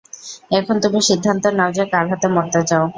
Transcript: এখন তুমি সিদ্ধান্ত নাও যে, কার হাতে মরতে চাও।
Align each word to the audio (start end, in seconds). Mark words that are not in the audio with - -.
এখন 0.51 0.75
তুমি 0.83 0.99
সিদ্ধান্ত 1.09 1.43
নাও 1.57 1.71
যে, 1.71 1.83
কার 1.93 2.05
হাতে 2.11 2.27
মরতে 2.35 2.61
চাও। 2.69 2.85